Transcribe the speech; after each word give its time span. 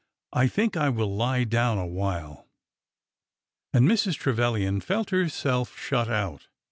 I 0.33 0.47
think 0.47 0.75
I 0.75 0.89
will 0.89 1.15
lie 1.15 1.43
down 1.43 1.77
a 1.77 1.85
while." 1.85 2.47
And 3.71 3.87
Mrs. 3.87 4.15
Trevilian 4.15 4.81
felt 4.81 5.11
herself 5.11 5.77
shut 5.77 6.09
out. 6.09 6.47